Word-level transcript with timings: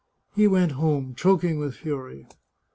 He 0.35 0.47
went 0.47 0.71
home, 0.71 1.13
choking 1.13 1.59
with 1.59 1.75
fury. 1.75 2.25